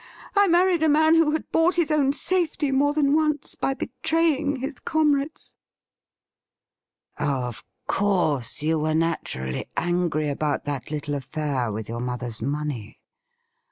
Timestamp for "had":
1.29-1.51